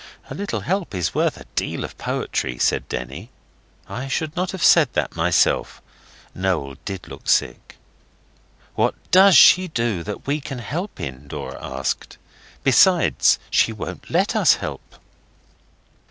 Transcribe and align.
'A 0.31 0.33
little 0.33 0.61
help 0.61 0.95
is 0.95 1.13
worth 1.13 1.37
a 1.37 1.45
deal 1.53 1.83
of 1.83 1.95
poetry,' 1.95 2.57
said 2.57 2.89
Denny. 2.89 3.29
I 3.87 4.07
should 4.07 4.35
not 4.35 4.49
have 4.49 4.63
said 4.63 4.91
that 4.93 5.15
myself. 5.15 5.79
Noel 6.33 6.77
did 6.85 7.07
look 7.07 7.29
sick. 7.29 7.77
'What 8.73 8.95
DOES 9.11 9.37
she 9.37 9.67
do 9.67 10.01
that 10.01 10.25
we 10.25 10.41
can 10.41 10.57
help 10.57 10.99
in?' 10.99 11.27
Dora 11.27 11.59
asked. 11.61 12.17
'Besides, 12.63 13.37
she 13.51 13.71
won't 13.71 14.09
let 14.09 14.35
us 14.35 14.55
help. 14.55 14.95